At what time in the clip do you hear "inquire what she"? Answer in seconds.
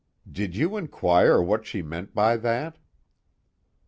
0.77-1.83